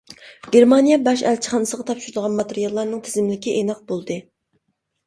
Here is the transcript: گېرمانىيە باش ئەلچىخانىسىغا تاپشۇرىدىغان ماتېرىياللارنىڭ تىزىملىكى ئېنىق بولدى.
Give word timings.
گېرمانىيە 0.55 0.97
باش 1.07 1.23
ئەلچىخانىسىغا 1.31 1.85
تاپشۇرىدىغان 1.91 2.35
ماتېرىياللارنىڭ 2.41 3.05
تىزىملىكى 3.11 3.57
ئېنىق 3.61 3.89
بولدى. 3.95 4.23